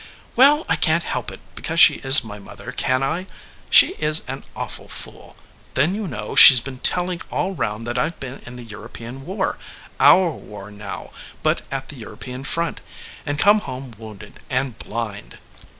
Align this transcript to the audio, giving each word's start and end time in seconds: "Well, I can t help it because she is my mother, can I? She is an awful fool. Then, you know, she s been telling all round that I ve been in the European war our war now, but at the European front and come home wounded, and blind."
"Well, 0.35 0.65
I 0.67 0.77
can 0.77 1.01
t 1.01 1.05
help 1.07 1.29
it 1.31 1.41
because 1.53 1.79
she 1.79 1.97
is 1.97 2.23
my 2.23 2.39
mother, 2.39 2.71
can 2.71 3.03
I? 3.03 3.27
She 3.69 3.89
is 3.99 4.23
an 4.27 4.43
awful 4.55 4.87
fool. 4.87 5.35
Then, 5.75 5.93
you 5.93 6.07
know, 6.07 6.33
she 6.35 6.55
s 6.55 6.59
been 6.59 6.79
telling 6.79 7.21
all 7.29 7.53
round 7.53 7.85
that 7.85 7.99
I 7.99 8.09
ve 8.09 8.15
been 8.19 8.39
in 8.47 8.55
the 8.55 8.63
European 8.63 9.27
war 9.27 9.59
our 9.99 10.31
war 10.31 10.71
now, 10.71 11.11
but 11.43 11.61
at 11.69 11.89
the 11.89 11.97
European 11.97 12.43
front 12.43 12.81
and 13.27 13.37
come 13.37 13.59
home 13.59 13.93
wounded, 13.95 14.39
and 14.49 14.75
blind." 14.79 15.37